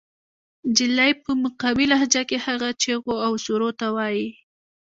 [0.77, 4.27] جلۍ پۀ مقامي لهجه کښې هغه چغو او سُورو ته وائي